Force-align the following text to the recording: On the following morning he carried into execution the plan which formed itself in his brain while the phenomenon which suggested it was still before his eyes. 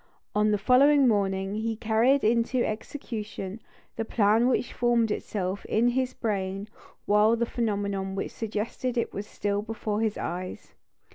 On 0.33 0.49
the 0.49 0.57
following 0.57 1.07
morning 1.07 1.53
he 1.53 1.75
carried 1.75 2.23
into 2.23 2.65
execution 2.65 3.61
the 3.97 4.03
plan 4.03 4.47
which 4.47 4.73
formed 4.73 5.11
itself 5.11 5.63
in 5.65 5.89
his 5.89 6.15
brain 6.15 6.67
while 7.05 7.35
the 7.35 7.45
phenomenon 7.45 8.15
which 8.15 8.31
suggested 8.31 8.97
it 8.97 9.13
was 9.13 9.27
still 9.27 9.61
before 9.61 10.01
his 10.01 10.17
eyes. 10.17 10.73